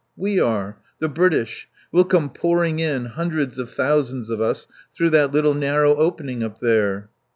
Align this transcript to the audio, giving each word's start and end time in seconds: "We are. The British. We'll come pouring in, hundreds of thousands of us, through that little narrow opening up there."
"We 0.15 0.39
are. 0.39 0.79
The 0.97 1.09
British. 1.09 1.67
We'll 1.91 2.05
come 2.05 2.31
pouring 2.31 2.79
in, 2.79 3.05
hundreds 3.05 3.59
of 3.59 3.69
thousands 3.69 4.31
of 4.31 4.41
us, 4.41 4.65
through 4.95 5.11
that 5.11 5.31
little 5.31 5.53
narrow 5.53 5.93
opening 5.93 6.43
up 6.43 6.59
there." 6.59 7.11